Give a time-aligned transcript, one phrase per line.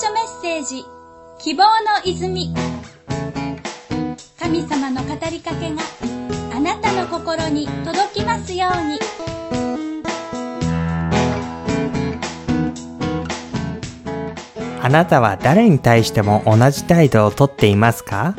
[0.00, 0.86] 書メッセージ。
[1.40, 1.68] 希望の
[2.06, 2.54] 泉。
[4.38, 5.82] 神様の語りかけが
[6.56, 8.98] あなたの心に届きますように。
[14.80, 18.34] あなたは誰に対しても同じ態度をとっていますか？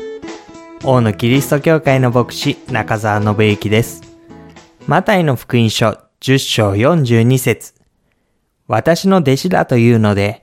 [0.82, 4.02] 大野キリスト教会の牧師中澤信之です。
[4.88, 7.74] マタイの福音書10章42節。
[8.66, 10.42] 私の弟子だというので、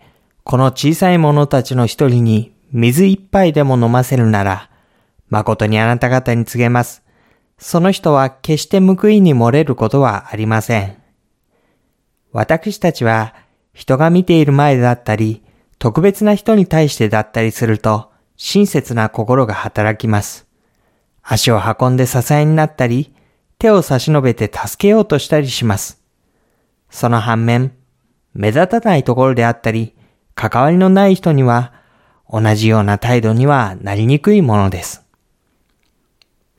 [0.50, 4.72] この小さい者たちの一人に水一杯でも飲ませるなら、
[5.30, 7.04] 誠にあなた方に告げます。
[7.60, 10.98] その人は決して報いに漏れることはありません。
[12.32, 13.36] 私たちは
[13.74, 15.44] 人が見ている前だったり、
[15.78, 20.48] 特別な人に対してだったりすると、親切な心が働きます。
[21.22, 23.14] 足を運んで支えになったり、
[23.60, 26.02] 手を差し伸べて助けようとしたりします。
[26.90, 27.72] その反面、
[28.34, 29.94] 目立たないところであったり、
[30.40, 31.74] 関わりのない人には、
[32.32, 35.04] 同じような態度にはなりにくいものです。